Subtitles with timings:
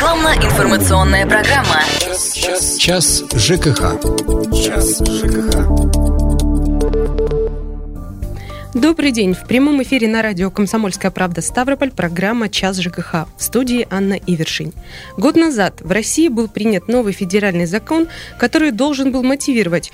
[0.00, 1.82] Рекламно-информационная программа.
[2.32, 4.00] Час, час ЖКХ.
[4.50, 5.60] Час ЖКХ.
[8.72, 9.34] Добрый день.
[9.34, 14.72] В прямом эфире на радио «Комсомольская правда» Ставрополь программа «Час ЖКХ» в студии Анна Ивершин.
[15.18, 18.08] Год назад в России был принят новый федеральный закон,
[18.38, 19.92] который должен был мотивировать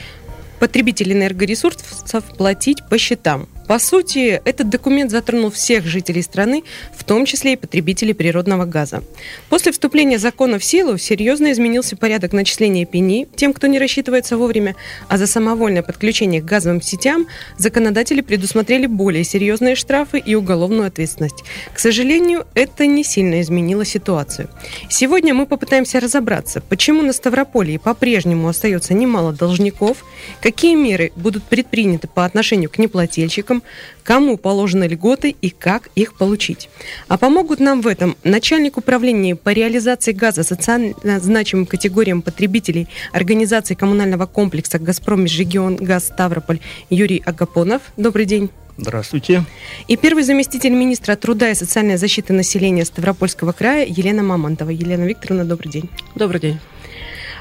[0.61, 3.49] потребителей энергоресурсов платить по счетам.
[3.67, 6.63] По сути, этот документ затронул всех жителей страны,
[6.97, 9.03] в том числе и потребителей природного газа.
[9.49, 14.77] После вступления закона в силу серьезно изменился порядок начисления пени тем, кто не рассчитывается вовремя,
[15.09, 17.27] а за самовольное подключение к газовым сетям
[17.59, 21.45] законодатели предусмотрели более серьезные штрафы и уголовную ответственность.
[21.73, 24.49] К сожалению, это не сильно изменило ситуацию.
[24.89, 30.05] Сегодня мы попытаемся разобраться, почему на Ставрополье по-прежнему остается немало должников,
[30.41, 33.63] какие меры будут предприняты по отношению к неплательщикам, человеком,
[34.05, 36.69] кому положены льготы и как их получить.
[37.09, 43.75] А помогут нам в этом начальник управления по реализации газа социально значимым категориям потребителей организации
[43.75, 47.83] коммунального комплекса «Газпром Межрегион Газ Ставрополь» Юрий Агапонов.
[47.97, 48.51] Добрый день.
[48.79, 49.45] Здравствуйте.
[49.89, 54.71] И первый заместитель министра труда и социальной защиты населения Ставропольского края Елена Мамонтова.
[54.71, 55.89] Елена Викторовна, добрый день.
[56.15, 56.59] Добрый день.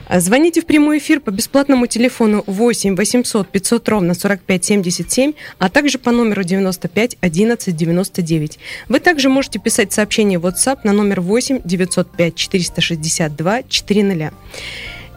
[0.09, 5.97] Звоните в прямой эфир по бесплатному телефону 8 800 500 ровно 45 77, а также
[5.97, 8.59] по номеру 95 11 99.
[8.87, 14.33] Вы также можете писать сообщение в WhatsApp на номер 8 905 462 400.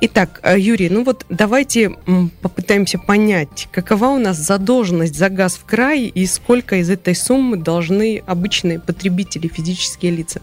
[0.01, 1.91] Итак, э, Юрий, ну вот давайте
[2.41, 7.57] попытаемся понять, какова у нас задолженность за газ в крае и сколько из этой суммы
[7.57, 10.41] должны обычные потребители, физические лица.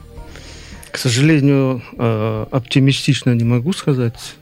[0.96, 4.36] К сожалению, э, оптимистично не могу сказать.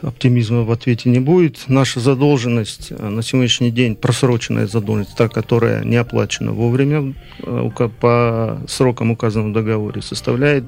[0.00, 1.64] Оптимизма в ответе не будет.
[1.68, 8.62] Наша задолженность э, на сегодняшний день, просроченная задолженность, та, которая не оплачена вовремя э, по
[8.68, 10.64] срокам указанным в договоре, составляет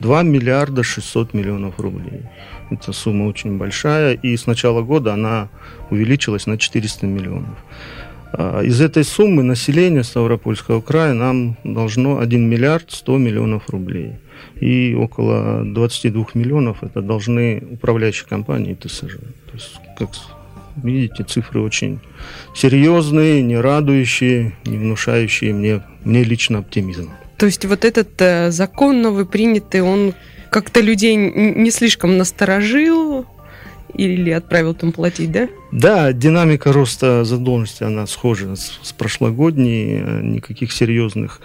[0.00, 2.22] 2 миллиарда 600 миллионов рублей.
[2.68, 5.50] Эта сумма очень большая, и с начала года она
[5.90, 7.56] увеличилась на 400 миллионов.
[8.64, 14.14] Из этой суммы население Ставропольского края нам должно 1 миллиард 100 миллионов рублей
[14.60, 19.16] и около 22 миллионов это должны управляющие компании ТСЖ.
[19.46, 20.10] То есть, как
[20.82, 22.00] видите, цифры очень
[22.54, 27.10] серьезные, не радующие, не внушающие мне, мне лично оптимизм.
[27.36, 30.14] То есть вот этот э, закон новый принятый, он
[30.50, 33.26] как-то людей не слишком насторожил
[33.94, 35.48] или отправил там платить, да?
[35.72, 41.40] Да, динамика роста задолженности, она схожа с, с прошлогодней, никаких серьезных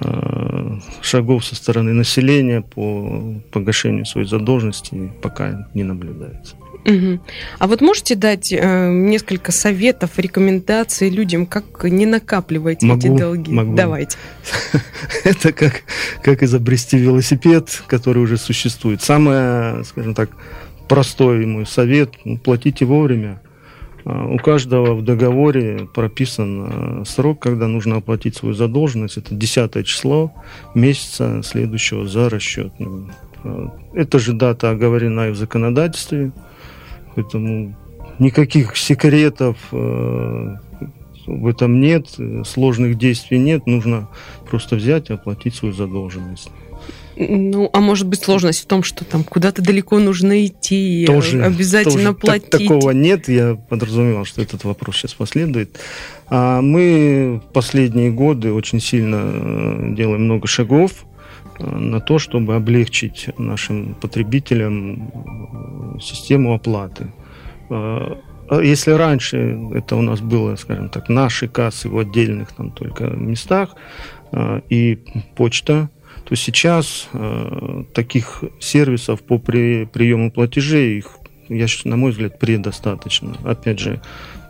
[0.00, 6.54] Э, шагов со стороны населения по погашению своей задолженности пока не наблюдается.
[6.84, 7.20] Угу.
[7.58, 13.52] А вот можете дать э, несколько советов, рекомендаций людям, как не накапливать могу, эти долги?
[13.52, 13.74] Могу.
[13.74, 14.16] Давайте.
[15.24, 15.82] Это как,
[16.22, 19.02] как изобрести велосипед, который уже существует.
[19.02, 20.30] Самое, скажем так,
[20.88, 23.40] простой мой совет– платите вовремя.
[24.04, 29.18] А, у каждого в договоре прописан а, срок, когда нужно оплатить свою задолженность.
[29.18, 30.32] Это 10 число
[30.74, 32.72] месяца следующего за расчет.
[33.44, 36.32] А, эта же дата оговорена и в законодательстве,
[37.14, 37.76] поэтому
[38.18, 42.08] никаких секретов в этом нет,
[42.46, 44.08] сложных действий нет, нужно
[44.48, 46.50] просто взять и оплатить свою задолженность.
[47.20, 52.12] Ну, а может быть сложность в том, что там куда-то далеко нужно идти, тоже, обязательно
[52.12, 52.50] тоже платить.
[52.50, 55.80] Так, такого нет, я подразумевал, что этот вопрос сейчас последует.
[56.28, 61.06] А мы в последние годы очень сильно э, делаем много шагов
[61.58, 65.10] э, на то, чтобы облегчить нашим потребителям
[65.96, 67.08] э, систему оплаты.
[68.50, 73.74] Если раньше это у нас было, скажем так, наши кассы в отдельных там только местах
[74.70, 74.98] и
[75.36, 75.90] почта,
[76.28, 81.16] то сейчас э, таких сервисов по при, приему платежей, их,
[81.48, 83.34] я, на мой взгляд, предостаточно.
[83.44, 84.02] Опять же,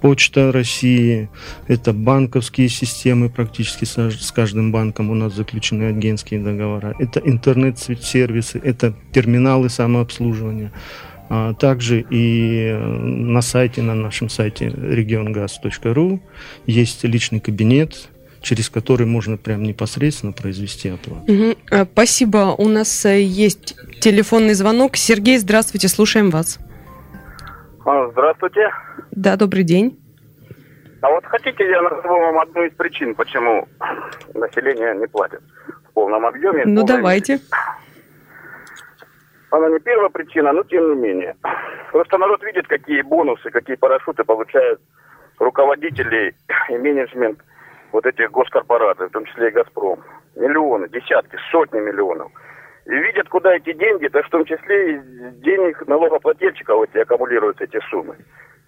[0.03, 1.29] Почта России,
[1.69, 8.95] это банковские системы, практически с, каждым банком у нас заключены агентские договора, это интернет-сервисы, это
[9.13, 10.73] терминалы самообслуживания.
[11.31, 16.21] А также и э, на сайте, на нашем сайте regiongas.ru
[16.67, 18.09] есть личный кабинет,
[18.41, 21.25] через который можно прям непосредственно произвести оплату.
[21.33, 21.87] Угу.
[21.93, 22.55] Спасибо.
[22.57, 24.97] У нас э, есть телефонный звонок.
[24.97, 26.59] Сергей, здравствуйте, слушаем вас.
[27.85, 28.71] А, здравствуйте.
[29.11, 29.99] Да, добрый день.
[31.01, 33.69] А вот хотите, я назову вам одну из причин, почему
[34.35, 35.41] население не платит
[35.89, 36.65] в полном объеме.
[36.67, 37.35] Ну, давайте.
[37.35, 37.45] Мере.
[39.51, 41.37] Она не первая причина, но тем не менее.
[41.93, 44.81] Просто народ видит, какие бонусы, какие парашюты получают
[45.39, 46.35] руководители
[46.69, 47.39] и менеджмент
[47.93, 50.03] вот этих госкорпораций, в том числе и «Газпром».
[50.37, 52.31] Миллионы, десятки, сотни миллионов.
[52.87, 55.03] видят, куда эти деньги, то в том числе из
[55.41, 58.17] денег налогоплательщиков эти аккумулируются эти суммы.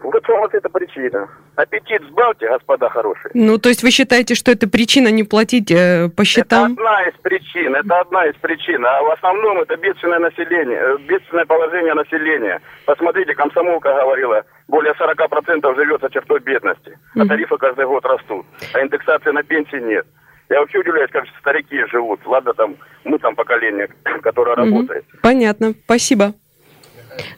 [0.02, 1.28] Вот вам вот эта причина.
[1.56, 3.30] Аппетит сбавьте, господа хорошие.
[3.34, 6.72] Ну, то есть вы считаете, что это причина не платить э, по счетам?
[6.72, 8.84] Это одна из причин, это одна из причин.
[8.86, 12.60] А в основном это бедственное население, э, бедственное положение населения.
[12.86, 16.98] Посмотрите, комсомолка говорила, более 40% живет за чертой бедности.
[17.16, 18.46] А тарифы каждый год растут.
[18.72, 20.06] А индексации на пенсии нет.
[20.48, 22.20] Я вообще удивляюсь, как старики живут.
[22.24, 23.88] Ладно, там мы там поколение,
[24.22, 25.04] которое работает.
[25.22, 26.34] Понятно, спасибо.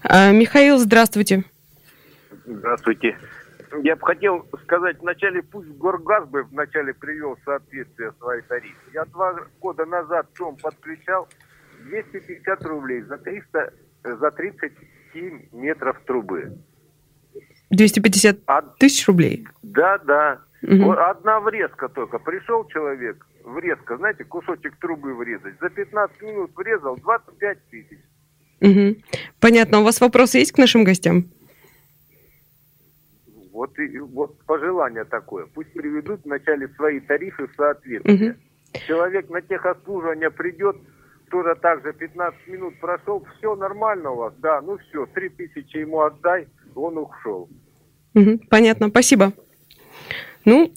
[0.05, 1.45] А, Михаил, здравствуйте.
[2.45, 3.17] Здравствуйте.
[3.83, 8.77] Я бы хотел сказать, вначале пусть Горгаз бы вначале привел соответствие свои тарифы.
[8.93, 11.29] Я два года назад ЧОМ подключал
[11.85, 13.73] 250 рублей за 300,
[14.05, 16.59] за 37 метров трубы.
[17.71, 19.47] 250 А- тысяч рублей.
[19.63, 20.41] Да, да.
[20.63, 22.19] Вот Одна врезка только.
[22.19, 25.55] Пришел человек, врезка, знаете, кусочек трубы врезать.
[25.61, 27.99] За 15 минут врезал 25 тысяч.
[28.61, 29.03] Мгм.
[29.41, 29.81] Понятно.
[29.81, 31.25] У вас вопросы есть к нашим гостям?
[33.63, 35.47] Вот, и, вот пожелание такое.
[35.55, 38.33] Пусть приведут вначале свои тарифы в соответствие.
[38.33, 38.37] Мгм.
[38.89, 40.77] Человек на техобслуживание придет,
[41.31, 45.77] тоже так же 15 минут прошел, все нормально у вас, да, ну все, 3 тысячи
[45.77, 47.49] ему отдай, он ушел.
[48.15, 48.41] Мгм.
[48.51, 49.33] Понятно, спасибо.
[50.45, 50.73] Ну,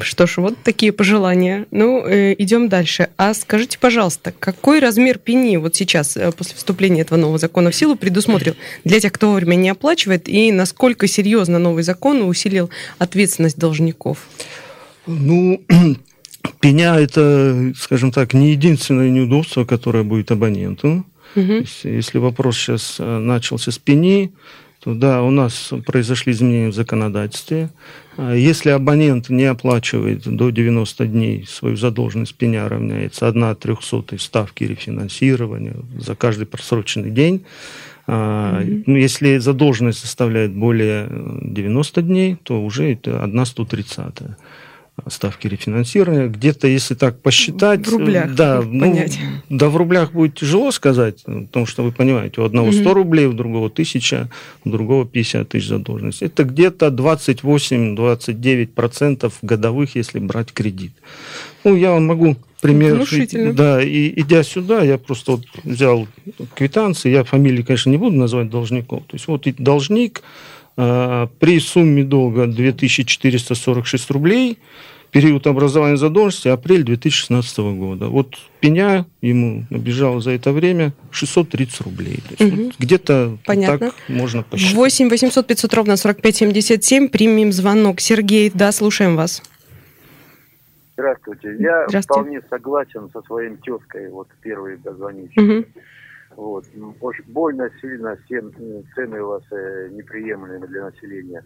[0.00, 1.66] что ж, вот такие пожелания.
[1.70, 3.08] Ну, э, идем дальше.
[3.16, 7.74] А скажите, пожалуйста, какой размер пени вот сейчас, э, после вступления этого нового закона в
[7.74, 8.54] силу, предусмотрел
[8.84, 14.18] для тех, кто вовремя не оплачивает, и насколько серьезно новый закон усилил ответственность должников?
[15.06, 15.62] Ну,
[16.60, 21.04] пеня это, скажем так, не единственное неудобство, которое будет абоненту.
[21.34, 21.60] Мгм.
[21.60, 24.32] есть, Если вопрос сейчас э, начался с пени,
[24.84, 27.70] да, у нас произошли изменения в законодательстве.
[28.16, 34.64] А Если абонент не оплачивает до 90 дней свою задолженность, пеня равняется 1 трехсотой ставки
[34.64, 37.44] рефинансирования за каждый просроченный день.
[38.06, 44.14] А, ну, если задолженность составляет более э, 90 дней, то уже это 1 130
[45.08, 46.28] ставки рефинансирования.
[46.28, 47.86] Где-то, если так посчитать...
[47.86, 49.18] В рублях Да, ну, понять.
[49.48, 53.32] да, в рублях будет тяжело сказать, потому что вы понимаете, у одного 100 рублей, у
[53.32, 54.28] другого 1000,
[54.64, 56.22] у другого 50 тысяч задолженность.
[56.22, 60.92] Это где-то 28-29% годовых, если брать кредит.
[61.64, 63.02] Ну, я вам могу пример...
[63.54, 66.06] Да, и идя сюда, я просто вот взял
[66.54, 69.04] квитанции, я фамилии, конечно, не буду называть должников.
[69.06, 70.22] То есть вот и должник
[70.76, 74.58] при сумме долга 2446 рублей,
[75.10, 78.08] период образования задолженности апрель 2016 года.
[78.08, 82.16] Вот пеня ему набежало за это время 630 рублей.
[82.28, 82.64] То есть Мгм.
[82.64, 83.90] вот где-то Понятно.
[83.90, 84.74] так можно посчитать.
[84.74, 87.08] 8 800 500 ровно 45 77.
[87.08, 88.00] Примем звонок.
[88.00, 89.42] Сергей, да, слушаем вас.
[90.94, 91.56] Здравствуйте.
[91.58, 92.00] Я Здравствуйте.
[92.02, 95.42] вполне согласен со своим тезкой, вот первый дозвонивший.
[95.42, 95.64] Мгм.
[96.36, 96.64] Вот.
[96.74, 98.52] М, Очень больно сильно все м,
[98.94, 101.44] цены у вас э, неприемлемые для населения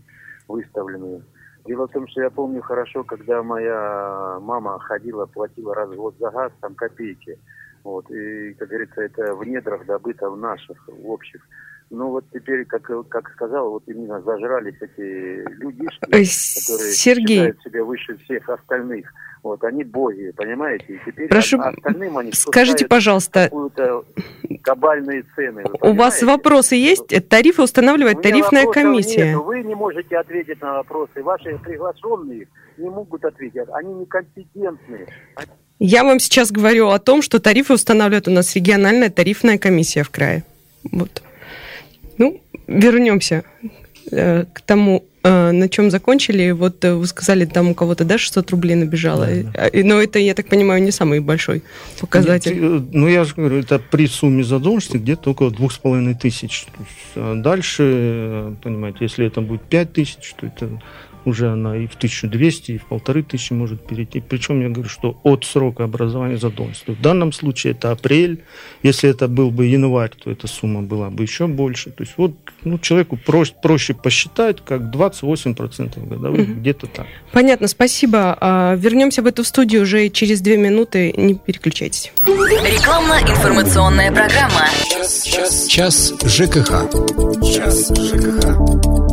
[0.48, 1.22] выставлены.
[1.66, 6.14] Дело в том, что я помню хорошо, когда моя мама ходила, платила раз в год
[6.18, 7.38] за газ, там копейки.
[7.82, 8.10] Вот.
[8.10, 11.40] И, как говорится, это в недрах добыто в наших, в общих.
[11.90, 17.62] Ну вот теперь, как, как сказал, вот именно зажрались эти людишки, Э, которые Сергей, считают
[17.62, 19.06] себя выше всех остальных.
[19.46, 20.84] Вот, они боги, понимаете?
[20.88, 23.48] И теперь Прошу, остальным они скажите, пожалуйста,
[24.62, 25.62] кабальные цены.
[25.80, 27.06] у вас вопросы есть?
[27.28, 29.26] Тарифы У устанавливает тарифная комиссия.
[29.26, 29.44] нету.
[29.44, 31.22] Вы не можете ответить на вопросы.
[31.22, 33.68] Ваши приглашенные не могут ответить.
[33.72, 35.06] Они некомпетентны.
[35.78, 40.10] Я вам сейчас говорю о том, что тарифы устанавливает у нас региональная тарифная комиссия в
[40.10, 40.42] крае.
[40.90, 41.22] Вот.
[42.18, 43.44] Ну, вернемся
[44.10, 45.04] э, к тому,
[45.52, 46.50] на чем закончили.
[46.52, 49.26] Вот э, вы сказали, там у кого-то, да, 600 рублей набежало.
[49.26, 51.62] Да, Э, Но это, я так понимаю, не самый большой
[52.00, 52.54] показатель.
[52.54, 56.14] Нет, э, Ну, я же говорю, это при сумме задолженности где-то около двух с половиной
[56.14, 56.66] тысяч.
[56.66, 60.80] То есть, а дальше, понимаете, если это будет пять тысяч, то это
[61.26, 64.20] уже она и в 1200, и в полторы тысячи может перейти.
[64.20, 66.90] Причем я говорю, что от срока образования задолженности.
[66.92, 68.44] В данном случае это апрель.
[68.82, 71.90] Если это был бы январь, то эта сумма была бы еще больше.
[71.90, 72.32] То есть вот
[72.66, 77.06] ну, человеку проще, проще посчитать, как 28% годовых, где-то так.
[77.32, 78.36] Понятно, спасибо.
[78.40, 81.14] А, Вернемся в эту студию уже через две минуты.
[81.16, 82.12] Не переключайтесь.
[82.26, 84.66] Рекламно-информационная программа.
[85.24, 86.90] Час, час ЖКХ.
[87.42, 89.05] Час ЖКХ.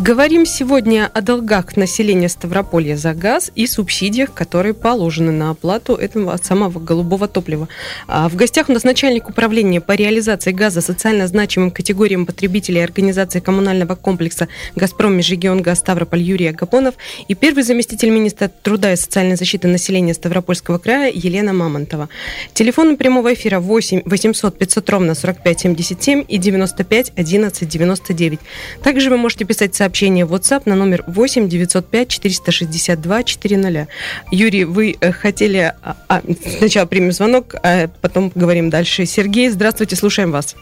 [0.00, 6.38] Говорим сегодня о долгах населения Ставрополья за газ и субсидиях, которые положены на оплату этого
[6.42, 7.68] самого голубого топлива.
[8.06, 13.40] А в гостях у нас начальник управления по реализации газа социально значимым категориям потребителей организации
[13.40, 16.94] коммунального комплекса «Газпром Межрегион Газ Ставрополь» Юрий Агапонов
[17.28, 22.08] и первый заместитель министра труда и социальной защиты населения Ставропольского края Елена Мамонтова.
[22.54, 28.40] Телефоны прямого эфира 8 800 500 ровно 45 77 и 95 11 99.
[28.82, 33.88] Также вы можете писать сообщение в WhatsApp на номер 8 905 462 400.
[34.30, 35.72] Юрий, вы э, хотели...
[35.82, 36.20] А, а,
[36.58, 39.04] сначала примем звонок, а потом поговорим дальше.
[39.04, 40.54] Сергей, здравствуйте, слушаем вас.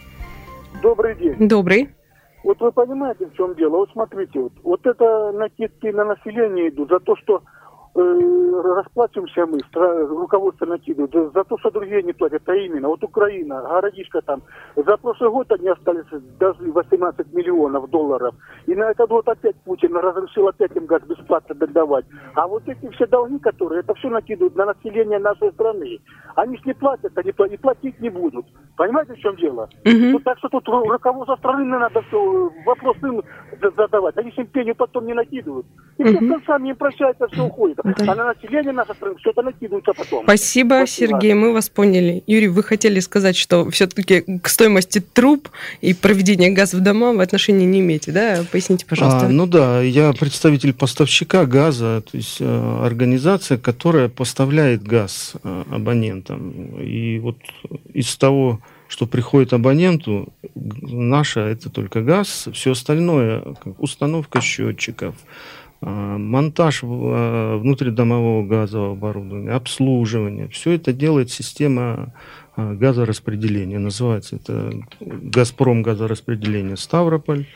[0.83, 1.47] Добрый день.
[1.47, 1.91] Добрый.
[2.43, 3.77] Вот вы понимаете, в чем дело?
[3.77, 7.43] Вот смотрите, вот, вот это накидки на население идут за то, что
[7.99, 9.61] расплачиваемся мы,
[10.09, 14.43] руководство накидывают, за, то, что другие не платят, а именно, вот Украина, городишко там,
[14.77, 16.07] за прошлый год они остались
[16.39, 18.35] должны 18 миллионов долларов,
[18.67, 22.05] и на этот год опять Путин разрешил опять им газ бесплатно додавать.
[22.35, 25.99] А вот эти все долги, которые, это все накидывают на население нашей страны.
[26.37, 28.47] Они ж не платят, они и платить не будут.
[28.77, 29.69] Понимаете, в чем дело?
[29.85, 30.13] Mm-hmm.
[30.13, 33.23] Ну, так что тут руководство страны не надо все вопросы им
[33.77, 34.17] задавать.
[34.17, 35.67] Они всем пеню потом не накидывают.
[35.99, 36.17] И mm-hmm.
[36.17, 37.79] все концами им прощается, все уходит.
[37.97, 38.13] Да.
[38.13, 40.25] А на население наше что-то накидывается потом.
[40.25, 42.23] Спасибо, Спасибо, Сергей, мы вас поняли.
[42.27, 45.49] Юрий, вы хотели сказать, что все-таки к стоимости труб
[45.81, 48.45] и проведения газа в дома в отношении не имеете, да?
[48.51, 49.27] Поясните, пожалуйста.
[49.27, 55.65] А, ну да, я представитель поставщика газа, то есть э, организация, которая поставляет газ э,
[55.71, 56.81] абонентам.
[56.81, 57.37] И вот
[57.93, 63.43] из того, что приходит абоненту, наша это только газ, все остальное,
[63.79, 65.15] установка счетчиков,
[65.81, 70.49] монтаж а, внутридомового газового оборудования, обслуживание.
[70.49, 72.13] Все это делает система
[72.57, 73.79] а, газораспределения.
[73.79, 77.47] Называется это «Газпром газораспределение Ставрополь».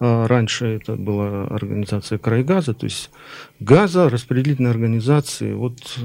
[0.00, 3.12] Раньше это была организация «Крайгаза», то есть
[3.60, 5.52] газораспределительные организации.
[5.52, 5.96] Вот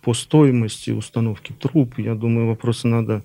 [0.00, 3.22] по стоимости установки труб, я думаю, вопросы надо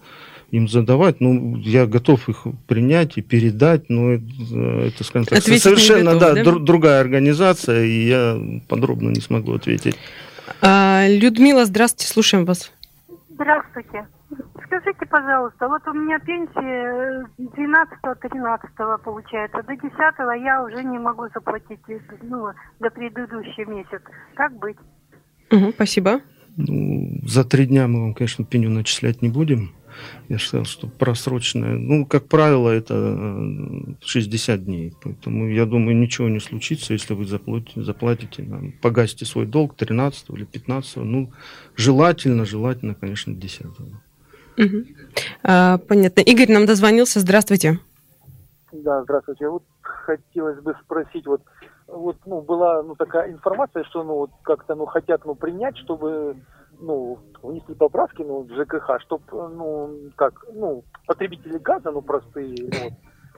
[0.51, 1.21] им задавать.
[1.21, 6.33] Ну, я готов их принять и передать, но это, скажем так, ответить совершенно готов, да,
[6.35, 6.43] да?
[6.43, 8.37] Дру, другая организация, и я
[8.67, 9.97] подробно не смогу ответить.
[10.61, 12.71] А, Людмила, здравствуйте, слушаем вас.
[13.29, 14.07] Здравствуйте.
[14.65, 19.91] Скажите, пожалуйста, вот у меня пенсия 12-13 получается, до 10
[20.43, 21.79] я уже не могу заплатить
[22.21, 24.01] ну, до предыдущий месяц.
[24.35, 24.77] Как быть?
[25.51, 26.21] Угу, спасибо.
[26.57, 29.71] Ну, за три дня мы вам, конечно, пеню начислять не будем.
[30.27, 34.93] Я сказал, что просроченное, ну, как правило, это 60 э, дней.
[35.03, 40.29] Поэтому, я думаю, ничего не случится, если вы заплатите, заплатите нам, погасите свой долг 13
[40.29, 40.97] или 15.
[40.97, 41.31] Ну,
[41.75, 43.65] желательно, желательно, конечно, 10.
[44.57, 44.85] Угу.
[45.43, 46.21] А, понятно.
[46.21, 47.19] Игорь нам дозвонился.
[47.19, 47.79] Здравствуйте.
[48.71, 49.47] Да, здравствуйте.
[49.47, 51.41] Вот хотелось бы спросить, вот,
[51.87, 56.35] вот ну, была ну, такая информация, что ну, вот как-то ну, хотят ну, принять, чтобы
[56.79, 62.77] ну, внесли поправки ну, в ЖКХ, чтобы, ну, как, ну, потребители газа, ну, простые, ну,
[62.83, 62.93] вот,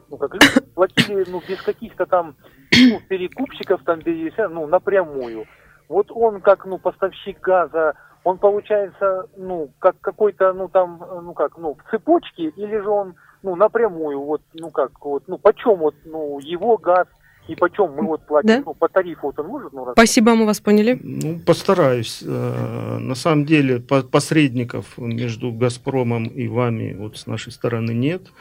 [0.10, 2.36] ну, как люди платили, ну, без каких-то там,
[2.71, 5.45] ну, перекупщиков, там, без, ну, напрямую.
[5.89, 11.57] Вот он, как, ну, поставщик газа, он получается, ну, как какой-то, ну, там, ну, как,
[11.57, 15.95] ну, в цепочке, или же он, ну, напрямую, вот, ну, как, вот, ну, почем вот,
[16.05, 17.07] ну, его газ,
[17.48, 18.63] и почем мы вот платим, да?
[18.65, 19.74] ну, по тарифу вот он может?
[19.74, 19.93] Ну, раз...
[19.93, 21.00] Спасибо, мы вас поняли.
[21.01, 22.24] Ну, постараюсь.
[22.25, 28.31] Э, на самом деле посредников между «Газпромом» и вами вот с нашей стороны нет.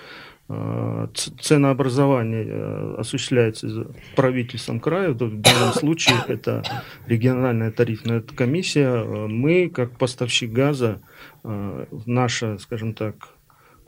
[0.48, 1.08] Э,
[1.40, 5.10] ценообразование э, осуществляется правительством края.
[5.10, 6.62] В данном случае это
[7.06, 9.02] региональная тарифная комиссия.
[9.02, 11.00] Мы, как поставщик газа,
[11.42, 13.30] наша, скажем так,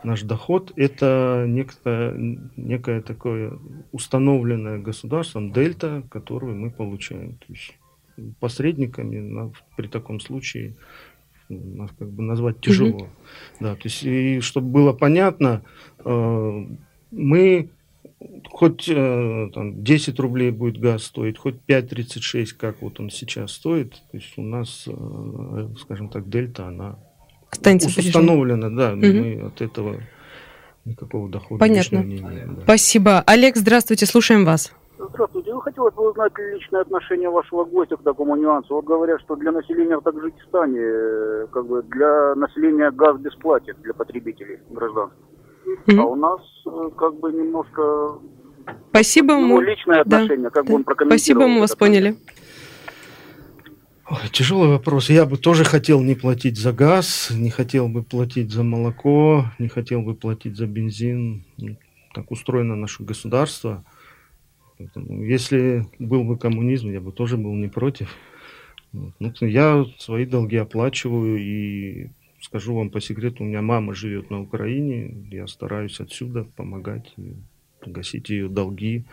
[0.05, 2.15] наш доход– это некое,
[2.57, 3.59] некое такое
[3.93, 7.35] установленное государством дельта, которую мы получаем.
[7.35, 7.79] То есть
[8.41, 10.75] посредниками на, при таком случае
[11.49, 12.99] нас как бы назвать тяжело.
[12.99, 13.61] Mm-hmm.
[13.61, 15.63] Да, то есть, и чтобы было понятно,
[16.05, 16.67] э,
[17.11, 17.71] мы
[18.49, 23.93] хоть э, там, 10 рублей будет газ стоить, хоть 5,36, как вот он сейчас стоит,
[24.11, 26.99] то есть у нас, э, скажем так, дельта, она
[27.53, 29.01] Останется установлено, да, угу.
[29.01, 29.97] мы от этого
[30.87, 31.99] никакого дохода Понятно.
[31.99, 32.57] не имеем.
[32.57, 32.63] Да.
[32.63, 33.23] Спасибо.
[33.27, 34.73] Олег, здравствуйте, слушаем вас.
[34.99, 35.51] Здравствуйте.
[35.51, 38.75] Я хотелось бы узнать личное отношение вашего гостя к такому нюансу.
[38.75, 43.93] Вот говорят, что для населения в Таджикистане, э, как бы для населения газ бесплатен для
[43.93, 45.11] потребителей граждан.
[45.87, 45.99] Mm-hmm.
[45.99, 48.19] А у нас э, как бы немножко
[48.91, 49.35] Спасибо.
[49.35, 50.51] Ну, личное отношение, да.
[50.51, 51.19] как бы он прокомментировал.
[51.19, 52.17] Спасибо, мы вас поняли.
[54.11, 55.11] Ой, тяжелый вопрос.
[55.11, 59.69] Я бы тоже хотел не платить за газ, не хотел бы платить за молоко, не
[59.69, 61.45] хотел бы платить за бензин.
[62.13, 63.85] Так устроено наше государство.
[64.77, 68.13] Поэтому, если был бы коммунизм, я бы тоже был не против.
[68.93, 74.43] Ну, я свои долги оплачиваю и скажу вам по секрету, у меня мама живет на
[74.43, 77.15] Украине, я стараюсь отсюда помогать
[77.87, 79.07] гасить ее долги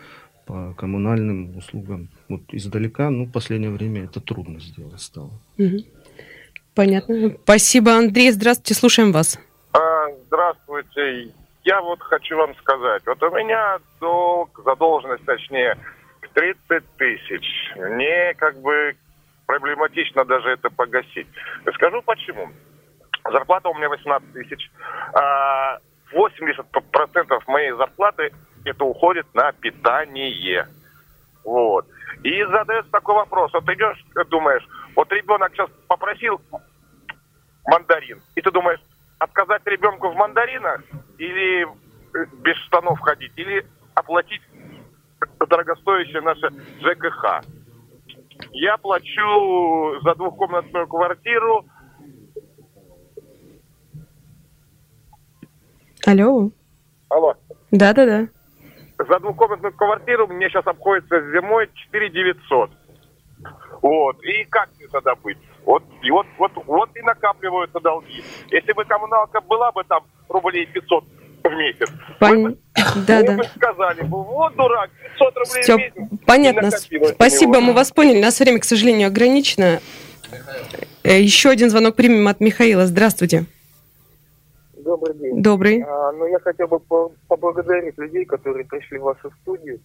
[0.50, 2.08] по коммунальным услугам.
[2.28, 5.30] Вот издалека, ну, в последнее время это трудно сделать стало.
[6.74, 7.36] Понятно.
[7.44, 8.32] Спасибо, Андрей.
[8.32, 9.38] Здравствуйте, слушаем вас.
[9.72, 9.78] А,
[10.26, 11.32] здравствуйте.
[11.62, 13.02] Я вот хочу вам сказать.
[13.06, 15.76] Вот у меня долг, задолженность, точнее,
[16.34, 17.44] 30 тысяч.
[17.76, 18.96] Мне как бы
[19.46, 21.28] проблематично даже это погасить.
[21.74, 22.48] Скажу почему.
[23.30, 24.70] Зарплата у меня 18 тысяч.
[26.12, 28.32] 80% а, моей зарплаты
[28.64, 30.66] это уходит на питание.
[31.44, 31.86] Вот.
[32.22, 33.52] И задается такой вопрос.
[33.52, 36.40] Вот идешь, думаешь, вот ребенок сейчас попросил
[37.64, 38.80] мандарин, и ты думаешь,
[39.18, 40.82] отказать ребенку в мандаринах
[41.18, 41.66] или
[42.42, 43.64] без штанов ходить, или
[43.94, 44.42] оплатить
[45.38, 46.50] дорогостоящее наше
[46.80, 47.44] ЖКХ.
[48.52, 51.66] Я плачу за двухкомнатную квартиру.
[56.10, 56.50] Алло.
[57.08, 57.34] Алло.
[57.70, 58.28] Да-да-да.
[58.98, 62.70] За двухкомнатную квартиру мне сейчас обходится зимой 4 900.
[63.82, 64.22] Вот.
[64.24, 65.38] И как мне тогда быть?
[65.64, 68.24] Вот, и вот, вот, вот и накапливаются долги.
[68.50, 71.04] Если бы коммуналка была бы там рублей 500
[71.44, 71.88] в месяц,
[72.18, 72.42] Пон...
[72.42, 72.58] бы,
[73.06, 73.36] да, да.
[73.36, 76.18] бы сказали бы, вот дурак, 500 рублей Все в месяц.
[76.26, 76.70] понятно.
[76.70, 78.18] Спасибо, мы вас поняли.
[78.18, 79.80] У нас время, к сожалению, ограничено.
[81.04, 82.86] Э, Еще один звонок примем от Михаила.
[82.86, 83.46] Здравствуйте.
[84.90, 85.40] Добрый день.
[85.42, 85.84] Добрый.
[85.86, 89.78] А, ну, я хотел бы по- поблагодарить людей, которые пришли в вашу студию.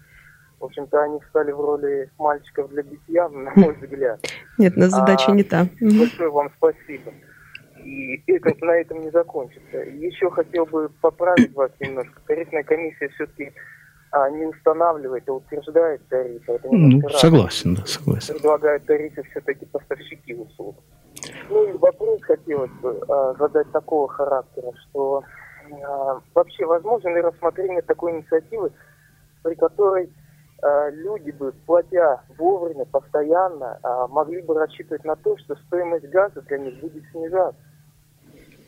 [0.60, 4.20] В общем-то, они встали в роли мальчиков для битья, на мой взгляд.
[4.58, 5.68] Нет, на задача А, не та.
[5.80, 7.12] Большое вам спасибо.
[7.84, 9.78] И это, на этом не закончится.
[9.78, 12.20] Еще хотел бы поправить вас немножко.
[12.26, 13.52] Тарифная комиссия все-таки
[14.30, 16.52] не устанавливает, а утверждает тарифы.
[16.52, 18.34] Это Ну, согласен, да, согласен.
[18.34, 20.76] Предлагают тарифы все-таки поставщики услуг.
[21.50, 25.24] Ну и вопрос хотелось бы а, задать такого характера, что
[25.84, 28.72] а, вообще возможно ли рассмотрение такой инициативы,
[29.44, 30.10] при которой
[30.62, 36.42] а, люди бы, платя вовремя, постоянно, а, могли бы рассчитывать на то, что стоимость газа
[36.42, 37.62] для них будет снижаться.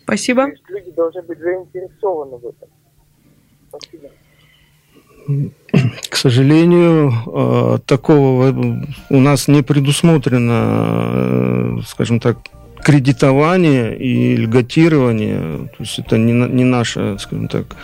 [0.04, 0.44] Спасибо.
[0.44, 2.70] То есть люди должны быть заинтересованы в этом.
[3.70, 4.10] Спасибо.
[6.10, 8.50] К сожалению, э, такого
[9.10, 12.38] у нас не предусмотрено, э, скажем так,
[12.82, 15.70] кредитование и льготирование.
[15.78, 17.76] То есть это не, не наша, скажем так,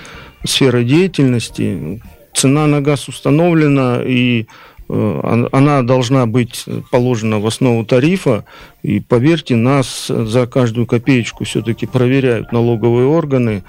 [0.45, 2.01] сфера деятельности.
[2.33, 4.45] Цена на газ установлена, и
[4.89, 8.45] э, он- она должна быть положена в основу тарифа.
[8.83, 13.63] И поверьте, нас за каждую копеечку все-таки проверяют налоговые органы.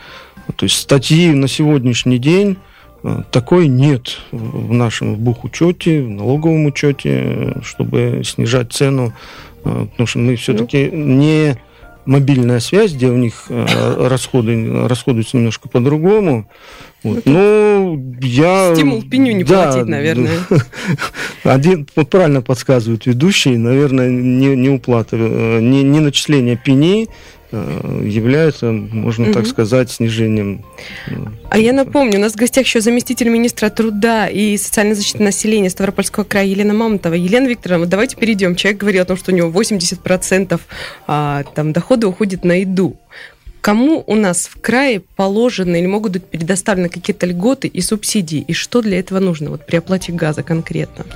[0.57, 2.57] То есть статьи на сегодняшний день
[3.31, 9.13] такой нет в нашем бухучете, в налоговом учете, чтобы снижать цену,
[9.65, 11.59] э, потому что мы все-таки не
[12.07, 16.49] мобильная связь, где у них э, расходы расходуются немножко по-другому.
[17.05, 17.27] Вот.
[17.27, 18.75] Ну, я...
[18.75, 20.39] Стимул пеню не Да, платить, наверное.
[21.45, 27.09] Один, вот правильно подсказывают ведущие, наверное, не, не уплата, э, не, не начисление пени
[27.53, 29.47] э, является, можно так Мгм.
[29.47, 30.65] сказать, снижением
[31.09, 31.13] э,
[31.51, 35.69] А я напомню, у нас в гостях еще заместитель министра труда и социальной защиты населения
[35.69, 37.13] Ставропольского края Елена Мамонтова.
[37.15, 38.57] Елена Викторовна, давайте перейдем.
[38.57, 40.59] Человек говорил о том, что у него 80%
[41.07, 42.97] а, там, дохода уходит на еду.
[43.65, 48.45] Кому у нас в крае положены или могут быть предоставлены какие-то льготы и субсидии?
[48.47, 51.07] И что для этого нужно вот, при оплате газа конкретно?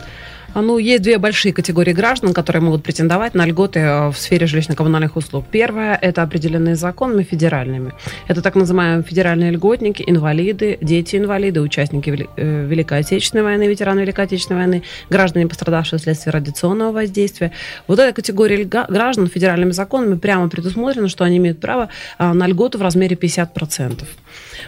[0.54, 4.46] А, Ну, есть две большие категории граждан, которые могут претендовать на льготы э, в сфере
[4.46, 5.44] жилищно-коммунальных услуг.
[5.50, 7.92] Первое– это определенные законами федеральными.
[8.28, 14.60] Это так называемые федеральные льготники, инвалиды, дети-инвалиды, участники э, Великой Отечественной войны, ветераны Великой Отечественной
[14.60, 17.52] войны, граждане, пострадавшие вследствие радиационного воздействия.
[17.86, 22.78] Вот эта категория граждан федеральными законами прямо предусмотрено, что они имеют право а, на льготу
[22.78, 24.04] в размере 50%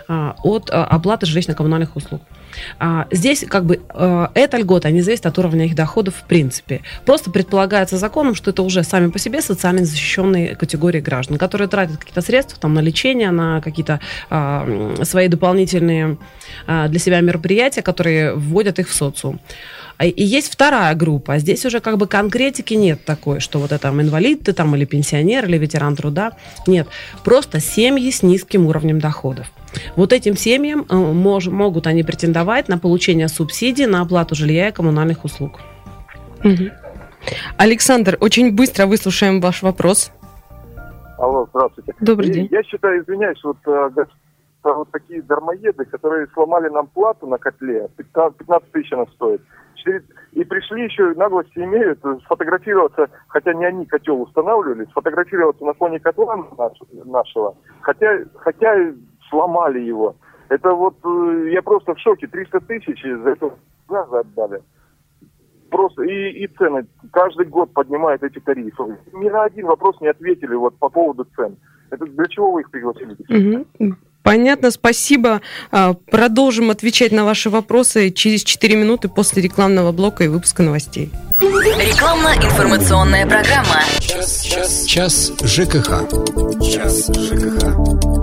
[0.08, 2.20] а, от оплаты жилищно-коммунальных услуг.
[2.78, 6.82] А, Здесь как бы э, эта льгота не зависит от уровня их доходов в принципе.
[7.04, 11.98] Просто предполагается законом, что это уже сами по себе социально защищенные категории граждан, которые тратят
[11.98, 16.16] какие-то средства там, на лечение, на какие-то а, свои дополнительные
[16.66, 19.40] а, для себя мероприятия, которые вводят их в социум.
[20.02, 21.38] И есть вторая группа.
[21.38, 24.86] Здесь уже как бы конкретики нет такой, что вот это там инвалид ты там или
[24.86, 26.32] пенсионер, или ветеран труда.
[26.66, 26.88] Нет.
[27.22, 29.50] Просто семьи с низким уровнем доходов.
[29.96, 34.72] Вот этим семьям э, мож- могут они претендовать на получение субсидий на оплату жилья и
[34.72, 35.60] коммунальных услуг.
[37.56, 40.12] Александр, очень быстро выслушаем ваш вопрос.
[41.18, 41.94] Алло, здравствуйте.
[42.00, 42.48] Добрый И день.
[42.50, 44.08] Я считаю, извиняюсь, вот э, гос-
[44.64, 49.42] вот такие дармоеды, которые сломали нам плату на котле, 15 тысяч она стоит.
[50.32, 56.36] И пришли еще, наглости имеют, сфотографироваться, хотя не они котел устанавливали, сфотографироваться на фоне котла
[57.06, 58.74] нашего, хотя, хотя
[59.30, 60.16] сломали его.
[60.48, 63.54] Это вот, э, я просто в шоке, 300 тысяч за это
[63.88, 64.60] газа отдали.
[65.70, 68.98] Просто и, и цены каждый год поднимают эти тарифы.
[69.12, 71.56] Ни на один вопрос не ответили вот по поводу цен.
[71.90, 73.16] Это для чего вы их пригласили?
[73.78, 73.96] Угу.
[74.22, 75.40] Понятно, спасибо.
[75.70, 81.10] А, продолжим отвечать на ваши вопросы через 4 минуты после рекламного блока и выпуска новостей.
[81.40, 83.80] Рекламно-информационная программа.
[84.00, 86.08] Час, час, час ЖКХ.
[86.60, 88.19] Час ЖКХ.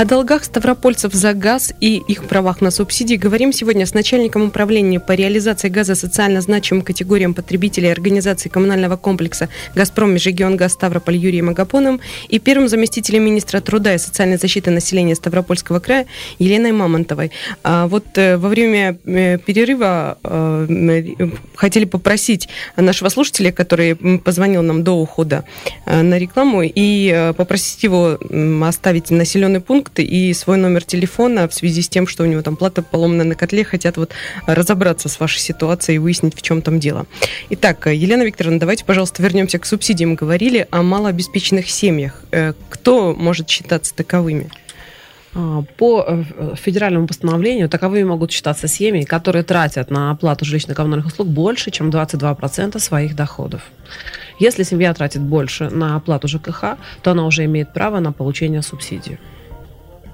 [0.00, 4.98] О долгах ставропольцев за газ и их правах на субсидии говорим сегодня с начальником управления
[4.98, 12.00] по реализации газа социально значимым категориям потребителей организации коммунального комплекса «Газпром Межрегионгаз Ставрополь» Юрием Агапоном
[12.30, 16.06] и первым заместителем министра труда и социальной защиты населения Ставропольского края
[16.38, 17.30] Еленой Мамонтовой.
[17.62, 21.04] А вот э, во время э, перерыва э,
[21.54, 25.44] хотели попросить нашего слушателя, который позвонил нам до ухода
[25.84, 28.18] на рекламу, и попросить его
[28.66, 32.42] оставить населенный пункт продукты и свой номер телефона в связи с тем, что у него
[32.42, 34.12] там плата поломана на котле, хотят вот
[34.46, 37.06] разобраться с вашей ситуацией и выяснить, в чем там дело.
[37.50, 40.14] Итак, Елена Викторовна, давайте, пожалуйста, вернемся к субсидиям.
[40.14, 42.22] Говорили о малообеспеченных семьях.
[42.32, 44.50] Э, кто может считаться таковыми?
[45.34, 51.28] А, по э, федеральному постановлению таковыми могут считаться семьи, которые тратят на оплату жилищно-коммунальных услуг
[51.28, 53.62] больше, чем 22% своих доходов.
[54.40, 59.18] Если семья тратит больше на оплату ЖКХ, то она уже имеет право на получение субсидии.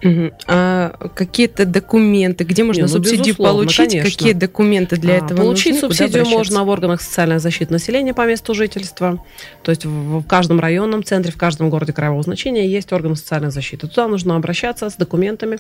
[0.02, 0.30] Угу.
[0.46, 3.90] А какие-то документы, где можно Не, ну, субсидию получить?
[3.90, 4.10] Конечно.
[4.10, 5.88] Какие документы для а, этого Получить нужны?
[5.88, 9.22] субсидию можно в органах социальной защиты населения по месту жительства.
[9.62, 13.50] То есть в, в каждом районном центре, в каждом городе краевого значения есть органы социальной
[13.50, 13.88] защиты.
[13.88, 15.58] Туда нужно обращаться с документами,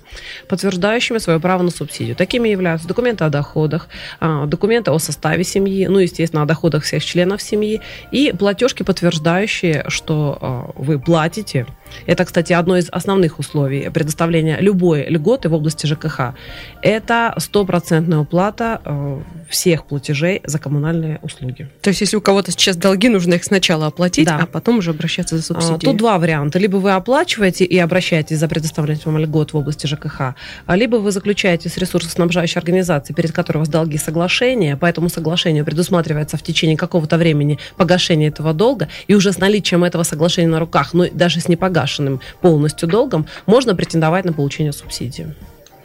[0.48, 2.14] подтверждающими свое право на субсидию.
[2.16, 3.88] Такими являются документы о доходах,
[4.20, 7.80] а, документы о составе семьи, ну, естественно, о доходах всех членов семьи
[8.12, 11.66] и платежки, подтверждающие, что а, вы платите
[12.06, 16.34] это, кстати, одно из основных условий предоставления любой льготы в области ЖКХ.
[16.82, 21.68] Это стопроцентная уплата э, всех платежей за коммунальные услуги.
[21.82, 24.40] То есть, если у кого-то сейчас долги, нужно их сначала оплатить, да.
[24.42, 25.78] а потом уже обращаться за а, субсидией.
[25.80, 26.58] Тут два варианта.
[26.58, 30.34] Либо вы оплачиваете и обращаетесь за предоставление вам льгот в области ЖКХ,
[30.68, 35.64] либо вы заключаете с ресурсоснабжающей организацией, перед которой у вас долги соглашения, по этому соглашению
[35.64, 40.60] предусматривается в течение какого-то времени погашение этого долга, и уже с наличием этого соглашения на
[40.60, 45.34] руках, но даже с непогашением погашенным полностью долгом, можно претендовать на получение субсидии.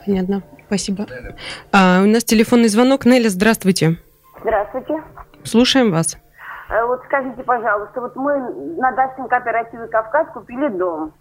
[0.05, 0.41] Понятно.
[0.67, 1.05] Спасибо.
[1.73, 3.05] А, у нас телефонный звонок.
[3.05, 3.97] Неля, здравствуйте.
[4.41, 5.01] Здравствуйте.
[5.43, 6.17] Слушаем вас.
[6.69, 8.37] Э, вот скажите, пожалуйста, вот мы
[8.77, 11.13] на дачном кооперативе «Кавказ» купили дом.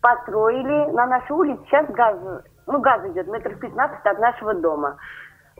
[0.00, 1.60] Построили на нашей улице.
[1.66, 2.16] Сейчас газ,
[2.66, 4.96] ну, газ идет метров 15 от нашего дома.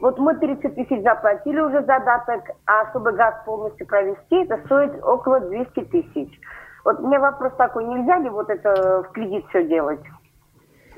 [0.01, 5.41] Вот мы 30 тысяч заплатили уже задаток, а чтобы газ полностью провести, это стоит около
[5.41, 6.41] 200 тысяч.
[6.85, 10.01] Вот мне вопрос такой, нельзя ли вот это в кредит все делать?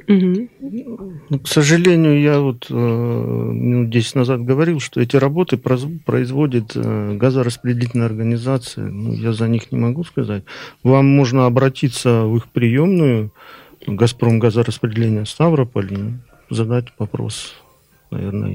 [0.06, 7.16] Ну, к сожалению, я вот э, минут 10 назад говорил, что эти работы производит э,
[7.16, 8.86] газораспределительная организация.
[8.86, 10.44] Ну, я за них не могу сказать.
[10.82, 13.32] Вам можно обратиться в их приемную,
[13.86, 15.90] Газпром газораспределение Ставрополь,
[16.50, 17.54] задать вопрос,
[18.10, 18.50] наверное,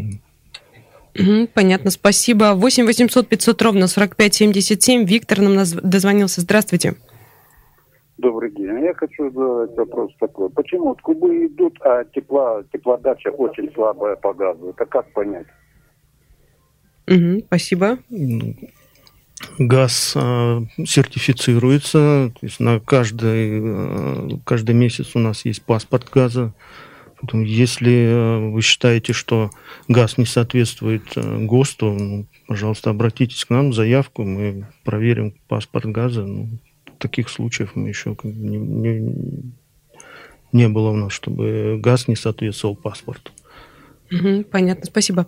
[1.16, 1.48] им.
[1.54, 2.54] Понятно, спасибо.
[2.56, 5.06] 8 800 500 ровно 45 77.
[5.06, 6.42] Виктор нам дозвонился.
[6.42, 6.96] Здравствуйте.
[8.18, 8.82] Добрый день.
[8.82, 10.50] Я хочу задать вопрос такой.
[10.50, 14.70] Почему вот кубы идут, а тепла, теплодача очень слабая по газу?
[14.70, 15.48] Это как понять?
[17.08, 18.00] Угу, спасибо.
[19.60, 26.54] Газ э, сертифицируется, то есть на каждый, э, каждый месяц у нас есть паспорт газа.
[27.20, 29.50] Поэтому если э, вы считаете, что
[29.90, 36.26] газ не соответствует э, ГОСТу, ну, пожалуйста, обратитесь к нам, заявку, мы проверим паспорт газа.
[36.26, 36.48] Ну,
[37.08, 39.54] таких случаев мы еще не, не,
[40.52, 43.32] не было у нас, чтобы газ не соответствовал паспорту.
[44.52, 45.28] Понятно, спасибо.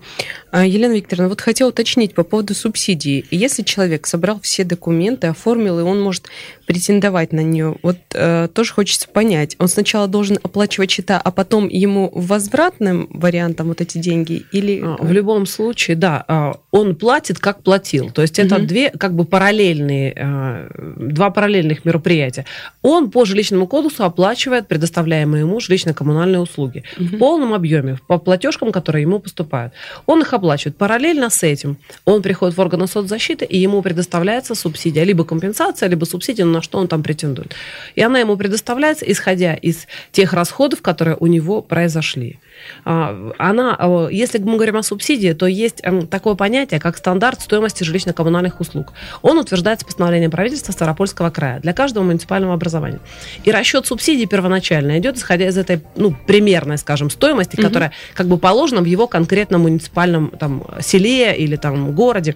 [0.51, 3.25] А, Елена Викторовна, вот хотела уточнить по поводу субсидии.
[3.31, 6.27] Если человек собрал все документы, оформил, и он может
[6.67, 11.67] претендовать на нее, вот э, тоже хочется понять, он сначала должен оплачивать счета, а потом
[11.67, 14.81] ему возвратным вариантом вот эти деньги или...
[14.83, 18.11] А, в любом случае, да, а, он платит, как платил.
[18.11, 18.65] То есть это угу.
[18.65, 22.45] две как бы параллельные, э, два параллельных мероприятия.
[22.81, 27.05] Он по жилищному кодексу оплачивает предоставляемые ему жилищно-коммунальные услуги угу.
[27.05, 27.97] в полном объеме.
[28.07, 29.73] По платежкам тарифам, которые ему поступают.
[30.05, 30.77] Он их оплачивает.
[30.77, 36.05] Параллельно с этим он приходит в органы соцзащиты, и ему предоставляется субсидия, либо компенсация, либо
[36.05, 37.55] субсидия, на что он там претендует.
[37.97, 42.39] И она ему предоставляется, исходя из тех расходов, которые у него произошли.
[42.85, 47.41] А, она, а, если мы говорим о субсидии, то есть эм, такое понятие, как стандарт
[47.41, 48.93] стоимости жилищно-коммунальных услуг.
[49.21, 52.99] Он утверждается постановлением правительства Старопольского края для каждого муниципального образования.
[53.43, 57.63] И расчет субсидий первоначально идет, исходя из этой ну, примерной, скажем, стоимости, угу.
[57.63, 62.35] которая как бы положена в его конкретном муниципальном там, селе или там городе.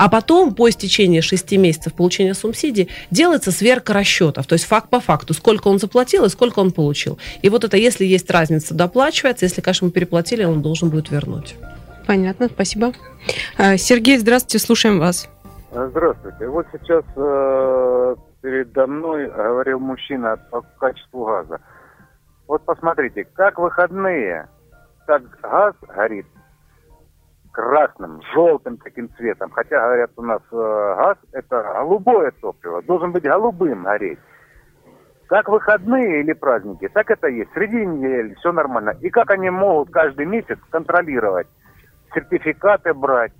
[0.00, 4.98] А потом, по истечении 6 месяцев получения субсидии, делается сверка расчетов, то есть факт по
[4.98, 7.18] факту, сколько он заплатил и сколько он получил.
[7.42, 11.56] И вот это, если есть разница, доплачивается, если, конечно, мы переплатили, он должен будет вернуть.
[12.06, 12.92] Понятно, спасибо.
[13.58, 15.28] А, Сергей, здравствуйте, слушаем вас.
[15.70, 16.48] Здравствуйте.
[16.48, 21.60] Вот сейчас э, передо мной говорил мужчина по качеству газа.
[22.48, 24.48] Вот посмотрите, как выходные,
[25.06, 26.26] так газ горит
[27.52, 29.50] красным, желтым таким цветом.
[29.50, 34.18] Хотя, говорят, у нас э, газ– это голубое топливо, должен быть голубым гореть.
[35.30, 37.52] Как выходные или праздники, так это есть.
[37.54, 38.96] Среди недели все нормально.
[39.00, 41.46] И как они могут каждый месяц контролировать,
[42.12, 43.30] сертификаты брать.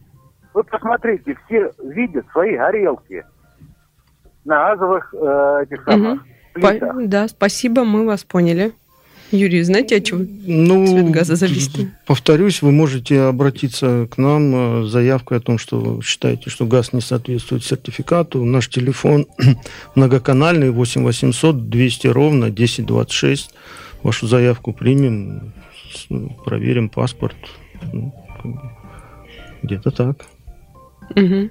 [0.54, 3.24] Вы посмотрите, все видят свои горелки
[4.44, 6.28] на газовых э, этих самых угу.
[6.54, 6.96] плитах.
[7.08, 8.70] Да, спасибо, мы вас поняли.
[9.32, 11.70] Юрий, знаете, от чего ну, цвет газа зависит?
[12.06, 17.00] Повторюсь, вы можете обратиться к нам с заявкой о том, что считаете, что газ не
[17.00, 18.44] соответствует сертификату.
[18.44, 19.26] Наш телефон
[19.94, 23.50] многоканальный 8 800 200 ровно 1026.
[24.02, 25.52] Вашу заявку примем,
[26.44, 27.36] проверим паспорт.
[27.92, 28.12] Ну,
[29.62, 30.26] где-то так.
[31.16, 31.50] Угу.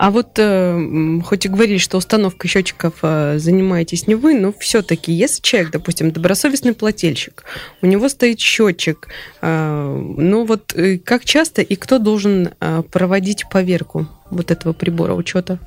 [0.00, 5.12] А вот э, хоть и говорили, что установкой счетчиков э, занимаетесь не вы, но все-таки,
[5.12, 7.44] если человек, допустим, добросовестный плательщик,
[7.82, 9.08] у него стоит счетчик,
[9.42, 15.12] э, ну вот э, как часто и кто должен э, проводить поверку вот этого прибора
[15.12, 15.58] учета?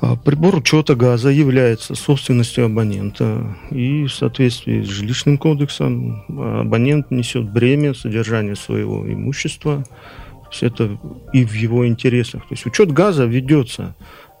[0.00, 6.24] А, прибор учета газа является собственностью абонента, и в соответствии с жилищным кодексом
[6.60, 9.84] абонент несет бремя содержания своего имущества
[10.50, 10.98] есть это
[11.32, 12.42] и в его интересах.
[12.42, 13.94] То есть учет газа ведется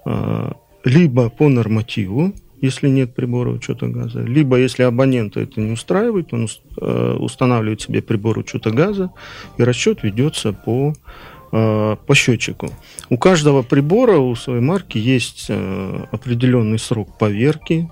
[0.04, 0.50] э,
[0.84, 6.48] либо по нормативу, если нет прибора учета газа, либо если абонента это не устраивает, он
[6.80, 9.10] э, устанавливает себе прибор учета газа,
[9.58, 10.94] и расчет ведется по,
[11.52, 12.70] э, по счетчику.
[13.10, 17.90] У каждого прибора, у своей марки есть э, определенный срок поверки,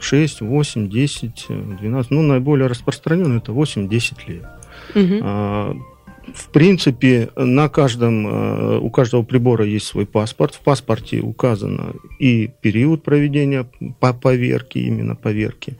[0.00, 1.46] 6, 8, 10,
[1.80, 4.46] 12, ну, наиболее распространенный это 8-10 лет.
[4.94, 5.86] Угу
[6.34, 10.54] в принципе, на каждом, э, у каждого прибора есть свой паспорт.
[10.54, 13.66] В паспорте указано и период проведения
[14.00, 15.76] по поверки, именно поверки.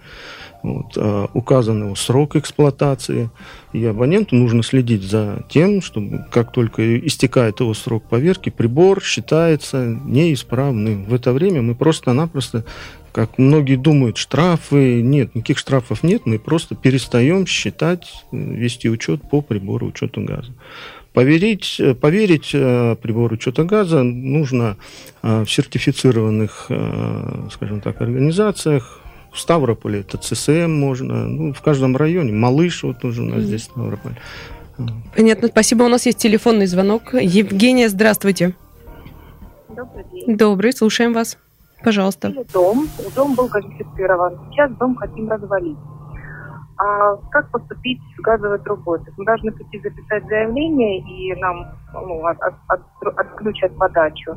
[0.62, 3.31] Вот, э, указан срок эксплуатации.
[3.72, 9.87] И абоненту нужно следить за тем, чтобы как только истекает его срок поверки, прибор считается
[10.05, 11.05] неисправным.
[11.05, 12.64] В это время мы просто-напросто
[13.12, 19.42] как многие думают, штрафы, нет, никаких штрафов нет, мы просто перестаем считать, вести учет по
[19.42, 20.53] прибору учета газа.
[21.12, 24.79] Поверить, поверить э, прибору учета газа нужно
[25.22, 29.02] э, в сертифицированных, э, скажем так, организациях.
[29.33, 32.33] В Ставрополе это ЦСМ можно, ну, в каждом районе.
[32.33, 33.47] Малыш вот тоже у нас mm-hmm.
[33.47, 34.18] здесь Ставрополь.
[35.16, 35.85] Понятно, спасибо.
[35.85, 37.14] У нас есть телефонный звонок.
[37.14, 38.55] Евгения, здравствуйте.
[39.68, 40.37] Добрый день.
[40.37, 41.38] Добрый, слушаем вас.
[41.83, 42.33] Пожалуйста.
[42.53, 42.88] Дом.
[43.16, 44.38] Дом был газифицирован.
[44.51, 45.79] Сейчас дом хотим развалить.
[46.79, 48.99] А как поступить с газовой трубой?
[49.01, 52.81] То есть мы должны прийти записать заявление, и нам ну, от, от, от,
[53.18, 54.37] отключат подачу.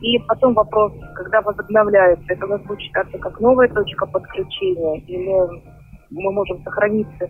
[0.00, 5.62] И потом вопрос, когда возобновляется, это у нас будет считаться как новая точка подключения, или
[6.10, 7.28] мы можем сохраниться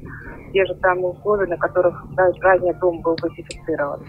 [0.52, 2.04] те же самые условия, на которых
[2.40, 4.00] ранее дом был газифицирован.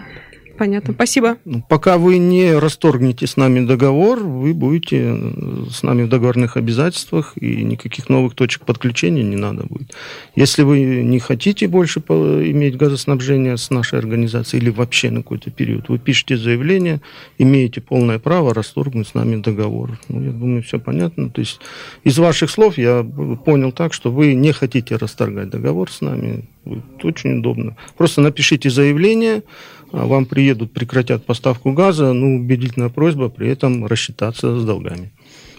[0.60, 1.38] Понятно, спасибо.
[1.46, 6.58] Ну, пока вы не расторгнете с нами договор, вы будете э, с нами в договорных
[6.58, 9.94] обязательствах, и никаких новых точек подключения не надо будет.
[10.36, 15.88] Если вы не хотите больше иметь газоснабжение с нашей организацией или вообще на какой-то период,
[15.88, 17.00] вы пишете заявление,
[17.38, 19.98] имеете полное право расторгнуть с нами договор.
[20.10, 21.30] Ну, я думаю, все понятно.
[21.30, 21.62] То есть
[22.04, 23.06] из ваших слов я
[23.46, 26.44] понял так, что вы не хотите расторгать договор с нами.
[26.66, 27.78] Это очень удобно.
[27.98, 29.44] Просто напишите заявление,
[29.92, 35.12] вам приедут, прекратят поставку газа, ну, убедительная просьба при этом рассчитаться с долгами,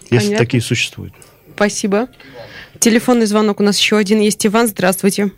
[0.09, 0.37] если Понятно.
[0.37, 1.13] такие существуют.
[1.55, 2.07] Спасибо.
[2.79, 4.45] Телефонный звонок у нас еще один есть.
[4.45, 5.31] Иван, здравствуйте.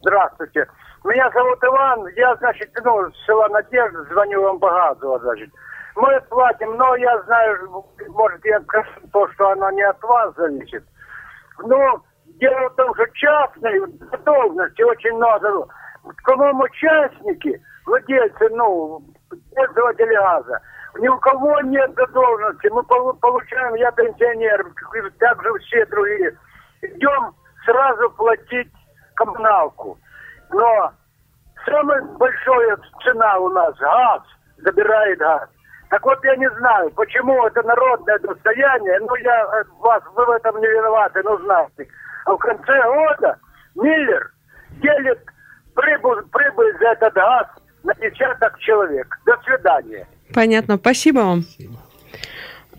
[0.00, 0.66] Здравствуйте.
[1.04, 5.50] Меня зовут Иван, я, значит, ну, с села Надежда, звоню вам по газу, значит.
[5.96, 10.84] Мы платим, но я знаю, может, я скажу то, что оно не от вас зависит.
[11.64, 12.02] Но
[12.40, 15.66] дело в том, что частной задолженности очень много
[16.24, 19.02] по-моему, участники, владельцы, ну,
[19.54, 20.60] пользователи газа,
[20.98, 22.68] ни у кого нет задолженности.
[22.68, 24.66] Мы получаем, я пенсионер,
[25.18, 26.36] так же все другие.
[26.82, 28.72] Идем сразу платить
[29.14, 29.98] коммуналку.
[30.50, 30.92] Но
[31.64, 34.22] самая большая цена у нас газ,
[34.58, 35.48] забирает газ.
[35.90, 40.30] Так вот я не знаю, почему это народное достояние, ну я э, вас, вы в
[40.30, 41.88] этом не виноваты, ну знаете.
[42.26, 43.38] А в конце года
[43.74, 44.30] Миллер
[44.82, 45.20] делит
[45.78, 47.46] прибыль, прибыль за этот газ
[47.84, 49.06] на десяток человек.
[49.24, 50.06] До свидания.
[50.34, 51.44] Понятно, спасибо вам.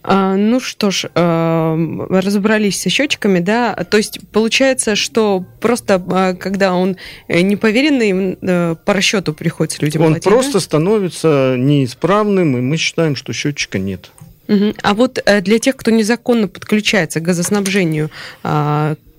[0.01, 1.75] А, ну что ж, а,
[2.09, 3.73] разобрались со счетчиками, да.
[3.75, 10.13] То есть получается, что просто а, когда он неповеренный, а, по расчету приходится людям Он
[10.13, 10.59] платить, просто да?
[10.59, 14.11] становится неисправным, и мы считаем, что счетчика нет.
[14.47, 14.73] Угу.
[14.81, 18.09] А вот э, для тех, кто незаконно подключается к газоснабжению,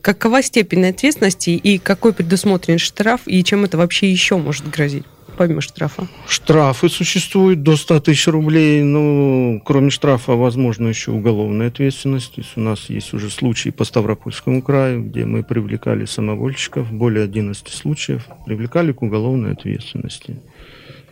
[0.00, 5.04] какова степень ответственности и какой предусмотрен штраф, и чем это вообще еще может грозить?
[5.40, 6.06] помимо штрафа?
[6.28, 8.82] Штрафы существуют до 100 тысяч рублей.
[8.82, 12.34] Ну, кроме штрафа, возможно, еще уголовная ответственность.
[12.34, 17.24] То есть у нас есть уже случаи по Ставропольскому краю, где мы привлекали самовольщиков, более
[17.24, 20.36] 11 случаев, привлекали к уголовной ответственности.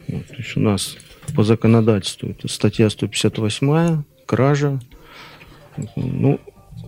[0.08, 0.98] Вот, то есть у нас
[1.34, 4.78] по законодательству это статья 158, кража.
[5.96, 6.38] Ну,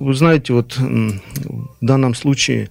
[0.01, 1.21] вы знаете, вот в
[1.81, 2.71] данном случае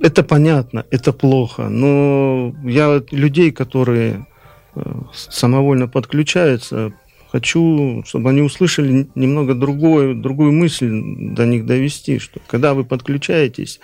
[0.00, 4.26] это понятно, это плохо, но я людей, которые
[4.74, 6.92] э, самовольно подключаются,
[7.30, 10.90] хочу, чтобы они услышали немного другую, другую мысль
[11.34, 13.78] до них довести, что когда вы подключаетесь,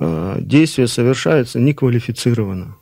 [0.00, 2.76] э, действие совершается неквалифицированно.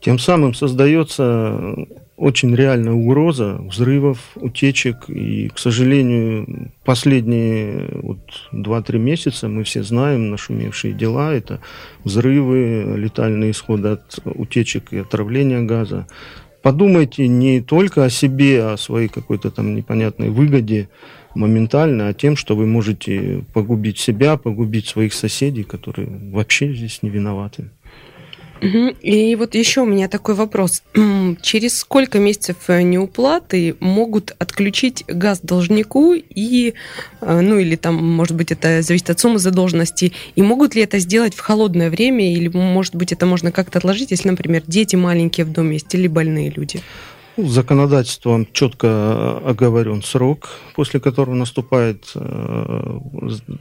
[0.00, 1.76] Тем самым создается
[2.18, 5.08] очень реальная угроза взрывов, утечек.
[5.08, 8.18] И, к сожалению, последние вот
[8.52, 11.32] 2-3 месяца мы все знаем нашумевшие дела.
[11.32, 11.60] Это
[12.02, 16.08] взрывы, летальные исходы от утечек и отравления газа.
[16.60, 20.88] Подумайте не только о себе, о своей какой-то там непонятной выгоде
[21.36, 27.10] моментально, а тем, что вы можете погубить себя, погубить своих соседей, которые вообще здесь не
[27.10, 27.70] виноваты.
[28.60, 30.82] И вот еще у меня такой вопрос.
[31.42, 36.74] Через сколько месяцев э, неуплаты могут отключить газ должнику и,
[37.20, 40.98] э, ну или там, может быть, это зависит от суммы задолженности, и могут ли это
[40.98, 45.46] сделать в холодное время, или, может быть, это можно как-то отложить, если, например, дети маленькие
[45.46, 46.82] в доме есть или больные люди?
[47.38, 52.98] Ну, законодательством четко оговорен срок, после которого наступает э,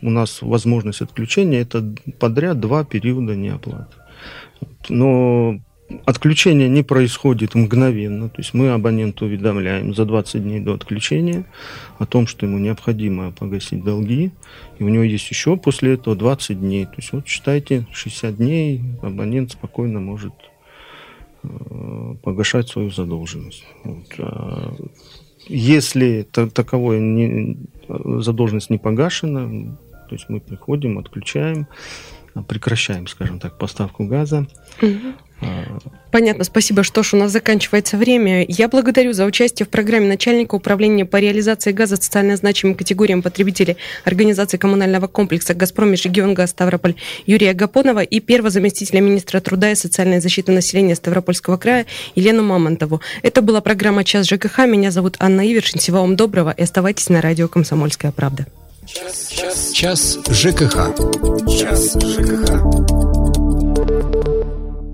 [0.01, 1.61] у нас возможность отключения.
[1.61, 1.85] Это
[2.19, 3.93] подряд два периода неоплаты.
[4.89, 5.59] Но
[6.05, 8.29] отключение не происходит мгновенно.
[8.29, 11.45] То есть мы абоненту уведомляем за 20 дней до отключения
[11.97, 14.31] о том, что ему необходимо погасить долги.
[14.79, 16.85] И у него есть еще после этого 20 дней.
[16.85, 20.33] То есть вот считайте, 60 дней абонент спокойно может
[21.43, 23.65] э, погашать свою задолженность.
[23.83, 24.05] Вот.
[24.19, 24.75] А
[25.47, 29.77] если таковое не, задолженность не погашена,
[30.09, 31.67] то есть мы приходим, отключаем,
[32.43, 34.47] прекращаем, скажем так, поставку газа.
[36.11, 36.83] Понятно, спасибо.
[36.83, 38.43] Что ж, у нас заканчивается время.
[38.47, 43.77] Я благодарю за участие в программе начальника управления по реализации газа социально значимым категориям потребителей
[44.03, 46.95] Организации коммунального комплекса «Газпром» Межрегионгаз Ставрополь
[47.27, 53.01] Юрия Гапонова и первого заместителя министра труда и социальной защиты населения Ставропольского края Елену Мамонтову.
[53.21, 54.59] Это была программа «Час ЖКХ».
[54.59, 55.79] Меня зовут Анна Ивершин.
[55.79, 58.47] Всего вам доброго и оставайтесь на радио «Комсомольская правда».
[58.87, 60.95] Час, час, час ЖКХ.
[61.59, 63.06] Час ЖКХ.